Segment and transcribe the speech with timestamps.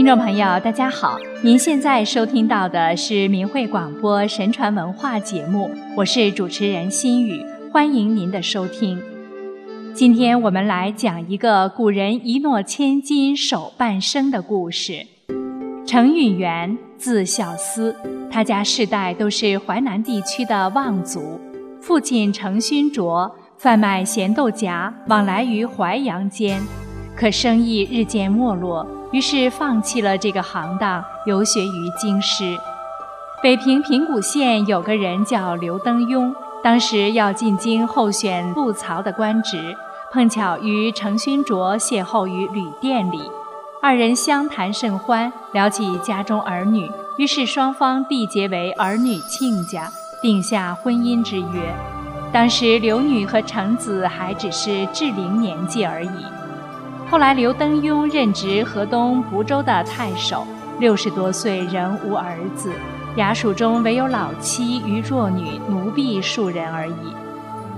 [0.00, 1.18] 听众朋友，大家好！
[1.42, 8.98] 您现在收听到的是明慧广播神传文化节目，我是主持人心雨，欢迎您的收听。
[9.92, 15.06] 今天我们来讲一个古人一诺千金守半生的故事。
[15.86, 17.94] 程允元，字孝思，
[18.30, 21.38] 他家世代都是淮南地区的望族。
[21.78, 26.58] 父亲程勋卓贩卖咸豆荚，往来于淮阳间，
[27.14, 28.86] 可生意日渐没落。
[29.12, 32.58] 于是放弃了这个行当，游学于京师。
[33.42, 39.74] 北平平谷县有个人叫刘登庸，当时要进京候选布曹的官职，
[40.12, 43.20] 碰巧与程勋卓邂逅于旅店里，
[43.80, 51.74] 二人相谈甚欢，聊起家中儿女，于是双方缔结为儿女亲家，定下婚姻之约。
[52.30, 56.39] 当时刘女和程子还只是适龄年纪而已。
[57.10, 60.46] 后来，刘登庸任职河东蒲州的太守，
[60.78, 62.70] 六十多岁仍无儿子，
[63.16, 66.92] 衙署中唯有老妻与弱女奴婢数人而已。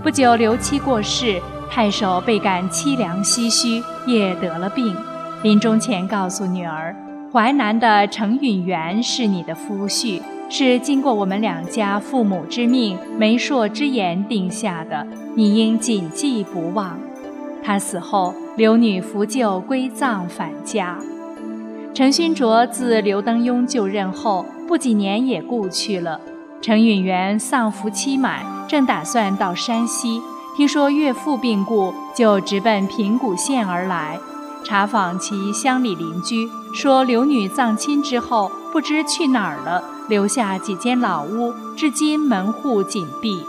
[0.02, 4.94] 不久，刘妻过世，太守倍感凄凉唏嘘，也得了病。
[5.42, 6.94] 临终前告诉女儿
[7.33, 16.98] ：“淮南的程允元是你的夫婿，是经过我们两家父母之命、媒妁之言定下的，你应谨记不忘。”
[17.64, 18.34] 他死后。
[18.55, 20.98] 刘女扶柩归葬返家，
[21.95, 26.20] 程勋卓自刘登庸就任后不几年也故去了。
[26.61, 30.20] 程允元丧服期满，正打算到山西，
[30.55, 34.19] 听说岳父病故，就直奔平谷县而来，
[34.62, 43.47] 查访其乡里邻居，说刘女葬亲之后不知去哪儿了，留下几间老屋，至今门户紧闭。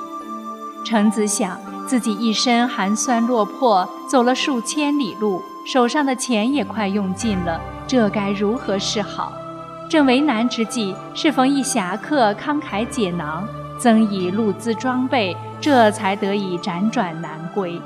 [0.86, 1.60] 程子想。
[1.86, 9.34] 自己一身寒酸落魄，走了数千里路，手上的钱也快用尽了，这该如何是好？
[9.90, 13.44] 正为难之际，适逢一侠客慷慨解囊，
[13.80, 17.82] 增以路资装备，这才得以辗转南归。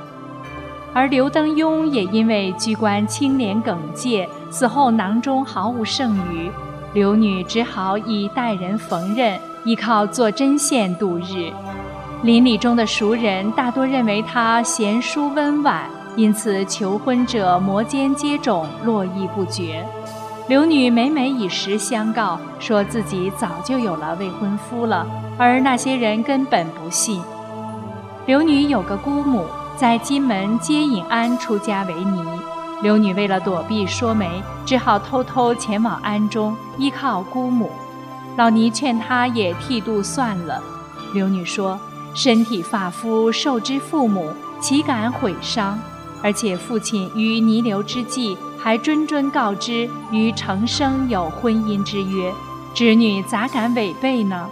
[0.94, 6.52] 而刘登庸也因为居官清廉耿介，死后囊中毫无剩余，
[6.94, 11.54] 刘女只好以代人缝纫，依靠做针线度日。
[12.22, 19.86] 邻里中的熟人大多认为他贤淑温婉，因此求婚者摩肩接踵，络绎不绝。
[20.48, 25.06] 刘女每每以实相告，说自己早就有了未婚夫了，
[25.38, 27.22] 而那些人根本不信。
[28.26, 29.46] 刘女有个姑母，
[29.76, 32.24] 在金门接引安出家为尼。
[32.82, 37.70] 刘女为了躲避说媒，只好偷偷前往安中依靠姑母。
[38.38, 40.60] 老尼劝她也剃度算了。
[41.14, 41.80] 刘女说。
[42.16, 45.78] 身体发肤受之父母，岂敢毁伤？
[46.22, 52.32] 而且父亲于弥留之际还谆谆告知与程生有婚姻之约，
[52.74, 54.50] 侄女咋敢违背呢？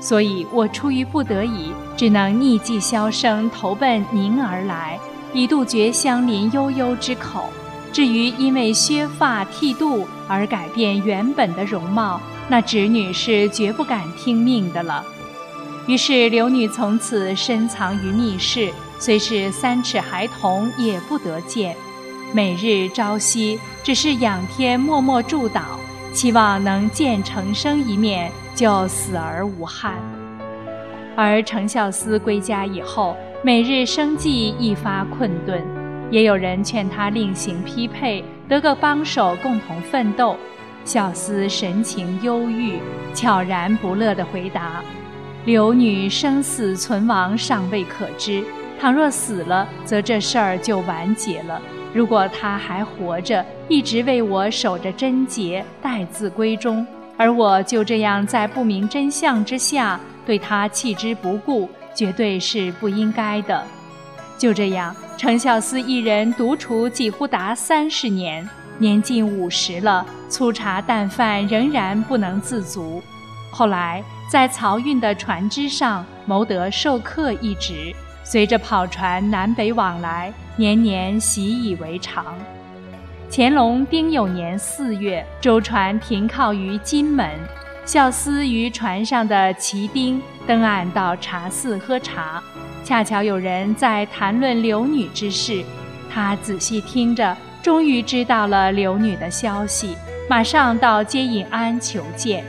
[0.00, 4.98] 所以我出于不得已，只能逆迹销声，投奔您而来，
[5.34, 7.50] 以杜绝乡邻悠悠之口。
[7.92, 15.04] 至于因为削发剃度而改变原本的容貌，那侄女是绝不敢听命的了。
[15.86, 21.74] 于是刘女从此深藏于密室，虽是三尺孩童也不得见。
[22.32, 25.62] 每日朝夕只是仰天默默祝祷，
[26.12, 29.94] 期望能见程生一面，就死而无憾。
[31.16, 35.60] 而程孝思归家以后，每日生计一发困顿，
[36.10, 40.36] 也有人劝他另行匹配，得个帮手共同奋斗。
[40.84, 42.78] 孝思神情忧郁，
[43.12, 44.82] 悄然不乐地回答。
[45.44, 48.44] 刘女生死存亡尚未可知，
[48.80, 51.60] 倘若死了，则这事儿就完结了。
[51.92, 56.86] 如果他还活着，一直为我守着贞洁，待字闺中，
[57.18, 63.62] 而我就这样在不明真相之下对他弃之不顾，绝对是不应该的。
[64.38, 68.48] 就这样，程孝思一人独处几乎达三十年，
[68.78, 73.02] 年近五十了，粗茶淡饭仍然不能自足。
[73.50, 74.02] 后来。
[74.30, 77.92] 在漕运的船只上谋得授课一职，
[78.30, 82.24] 随着跑船南北往来，年年习以为常。
[83.28, 87.28] 乾隆丁酉年四月，舟船停靠于金门，
[87.84, 92.40] 孝思与船上的旗丁登岸到茶肆喝茶，
[92.84, 95.64] 恰巧有人在谈论刘女之事，
[96.08, 99.96] 他仔细听着，终于知道了刘女的消息，
[100.28, 102.44] 马上到接引庵求见。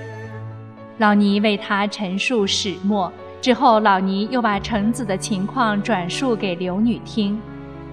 [0.99, 3.11] 老尼为他陈述始末
[3.41, 7.41] 之后，老尼又把橙子的情况转述给刘女听，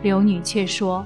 [0.02, 1.02] 刘女却说：“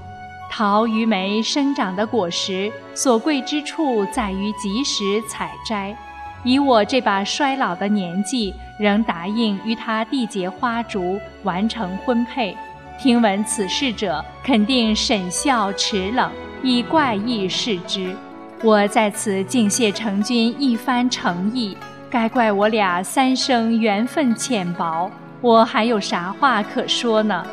[0.51, 5.95] 桃与梅生长的果实，所贵之处在于及时采摘。
[6.43, 12.55] 以我这把衰老的年纪，仍答应与他缔结花烛，完成婚配。
[12.99, 16.29] 听闻此事者，肯定沈笑齿冷，
[16.61, 18.13] 以怪异视之。
[18.61, 21.77] 我在此敬谢成君一番诚意，
[22.13, 25.09] 该怪我俩三生缘分浅薄。
[25.41, 27.43] 我还有啥话可说呢？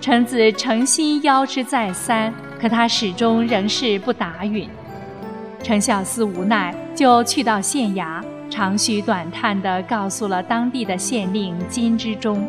[0.00, 4.66] 臣子诚心邀之再三，可他始终仍是不答允。
[5.62, 8.22] 程孝思无奈，就去到县衙。
[8.48, 12.42] 长吁短叹地告诉了当地的县令金之中，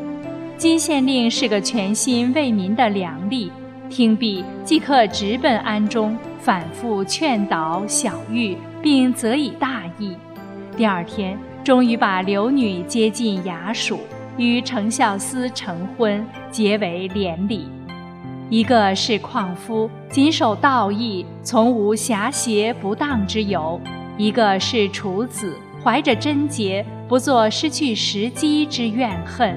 [0.58, 3.50] 金县令是个全心为民的良吏，
[3.90, 10.16] 听毕即刻直奔庵中，反复劝导小玉，并责以大义。
[10.78, 11.38] 第二天，
[11.68, 14.00] 终于把刘女接进衙署，
[14.38, 17.68] 与程孝思成婚，结为连理。
[18.50, 23.78] 一个是矿夫，谨守道义，从无狭邪不当之由；
[24.18, 25.58] 一个是处子。
[25.84, 29.54] 怀着贞洁，不做失去时机之怨恨。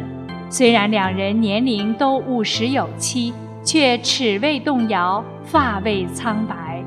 [0.51, 6.83] 虽然两人年龄都五十有七，却齿未动摇，发未苍白。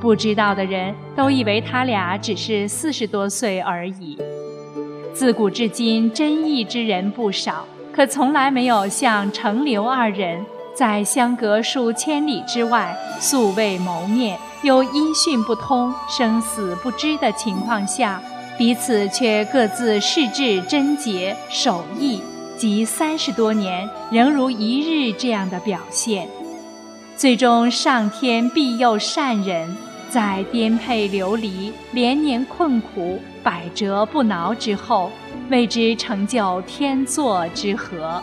[0.00, 4.16] 不知道的人都以为他俩只是四十多岁而已。
[5.18, 18.22] 自古至今，真义之人不少，可从来没有像程刘二人，在相隔数千里之外，素未谋面，又音讯不通、生死不知的情况下。
[18.56, 22.22] 彼此却各自视志贞洁守义，
[22.56, 26.28] 及三十多年仍如一日这样的表现，
[27.16, 29.76] 最终上天庇佑善人，
[30.10, 35.10] 在颠沛流离、连年困苦、百折不挠之后，
[35.50, 38.22] 为之成就天作之合。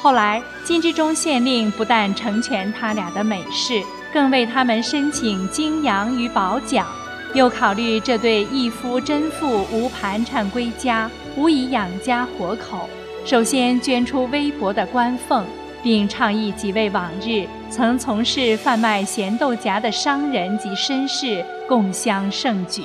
[0.00, 3.82] 后来，金之中县令不但成全他俩的美事，
[4.12, 6.86] 更为他们申请精阳与宝奖。
[7.34, 12.88] 又考虑这对一夫真妇无盘缠归家，无以养家活口，
[13.24, 15.44] 首先捐出微薄的官俸，
[15.82, 22.84] 并倡议几位往日曾从事贩卖咸豆荚的商人及绅士共襄盛举。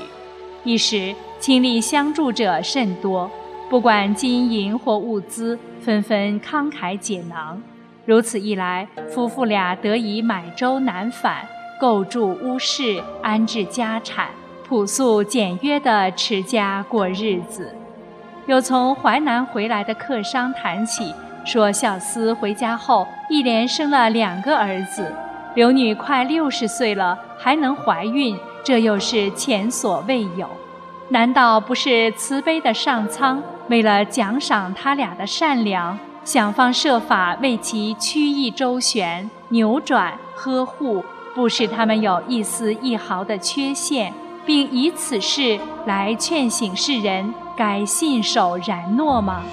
[0.64, 3.30] 一时倾力相助者甚多，
[3.70, 7.62] 不管金银或物资，纷纷慷慨解囊。
[8.06, 11.48] 如此一来，夫妇俩得以买舟南返。
[11.80, 14.30] 构筑屋室，安置家产，
[14.68, 17.72] 朴素简约的持家过日子。
[18.48, 21.14] 有从淮南回来的客商谈起，
[21.48, 25.16] 说小厮回家后一连生了两个儿子，
[25.56, 30.50] 刘女快六十岁了还能怀孕，这又是前所未有。
[31.08, 41.02] 难道不是慈悲的上苍为了奖赏他俩的善良，想方设法为其曲意周旋、扭转、呵护？
[41.34, 44.14] 不使他们有一丝一毫的缺陷，
[44.46, 49.44] 并以此事来劝醒世人该信守然诺吗？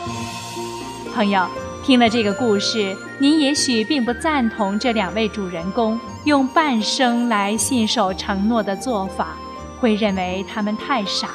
[1.15, 1.47] 朋友，
[1.85, 9.37] 听了这个故事，您也许并不赞同这两位主人公用半生来信守承诺的做法，
[9.79, 11.29] 会认为他们太傻。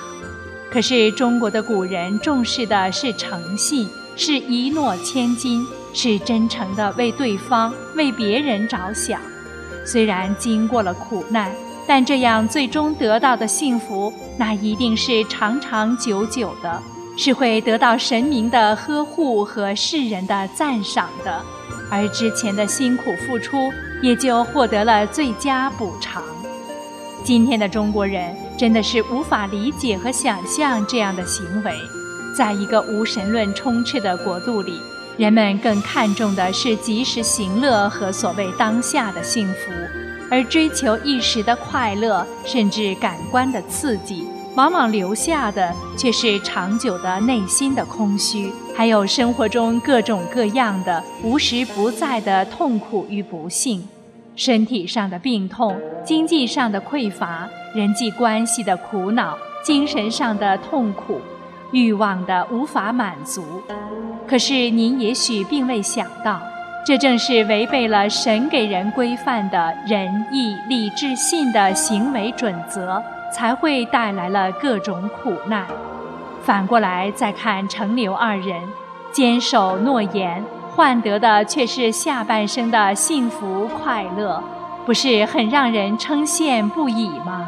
[0.72, 5.64] 可是中国的古人重视的是诚信，是一诺千金，
[5.94, 9.22] 是真诚的为对方、为别人着想。
[9.86, 11.54] 虽然经过了苦难，
[11.88, 16.82] 但这样最终得到的幸福，那一定是长长久久的，
[17.22, 21.44] 是会得到神明的呵护和世人的赞赏的，
[21.92, 23.70] 而之前的辛苦付出
[24.02, 26.24] 也就获得了最佳补偿。
[27.22, 31.74] 今天的中国人真的是无法理解和想象这样的行为，
[32.34, 34.80] 在一个无神论充斥的国度里。
[35.18, 39.74] 人们更看重的是及时行乐和所谓当下的幸福，
[40.32, 53.88] 而追求一时的快乐，甚至感官的刺激，往往留下的却是长久的内心的空虚，还有生活中各种各样的无时不在的痛苦与不幸，
[54.36, 61.22] 身体上的病痛，经济上的匮乏，人际关系的苦恼，精神上的痛苦。
[61.72, 63.44] 欲望的无法满足，
[64.28, 66.42] 可是您也许并未想到，
[66.84, 73.00] 这正是违背了神给人规范的仁义礼智信的行为准则，
[73.32, 75.66] 才会带来了各种苦难。
[76.42, 78.62] 反过来再看程刘二人，
[79.12, 80.44] 坚守诺言，
[80.76, 84.42] 换得的却是下半生的幸福快乐，
[84.86, 87.48] 不是很让人称羡不已吗？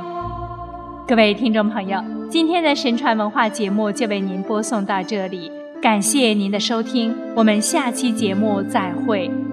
[1.07, 2.01] 各位听众朋友。
[2.29, 9.50] 今天的神传文化节目就为您播送到这里，感谢您的收听，我们下期节目再会。